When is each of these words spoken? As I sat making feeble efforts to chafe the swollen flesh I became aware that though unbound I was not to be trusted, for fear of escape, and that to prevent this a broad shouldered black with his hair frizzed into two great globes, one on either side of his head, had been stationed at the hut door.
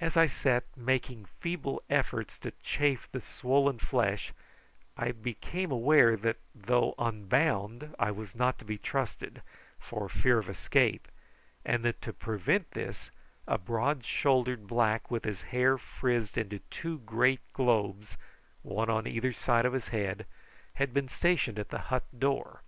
As 0.00 0.16
I 0.16 0.24
sat 0.24 0.64
making 0.74 1.26
feeble 1.26 1.82
efforts 1.90 2.38
to 2.38 2.52
chafe 2.62 3.12
the 3.12 3.20
swollen 3.20 3.78
flesh 3.78 4.32
I 4.96 5.12
became 5.12 5.70
aware 5.70 6.16
that 6.16 6.38
though 6.54 6.94
unbound 6.98 7.94
I 7.98 8.10
was 8.10 8.34
not 8.34 8.58
to 8.60 8.64
be 8.64 8.78
trusted, 8.78 9.42
for 9.78 10.08
fear 10.08 10.38
of 10.38 10.48
escape, 10.48 11.08
and 11.62 11.84
that 11.84 12.00
to 12.00 12.14
prevent 12.14 12.70
this 12.70 13.10
a 13.46 13.58
broad 13.58 14.02
shouldered 14.06 14.66
black 14.66 15.10
with 15.10 15.24
his 15.26 15.42
hair 15.42 15.76
frizzed 15.76 16.38
into 16.38 16.60
two 16.70 17.00
great 17.00 17.40
globes, 17.52 18.16
one 18.62 18.88
on 18.88 19.06
either 19.06 19.34
side 19.34 19.66
of 19.66 19.74
his 19.74 19.88
head, 19.88 20.24
had 20.76 20.94
been 20.94 21.06
stationed 21.08 21.58
at 21.58 21.68
the 21.68 21.78
hut 21.92 22.06
door. 22.18 22.62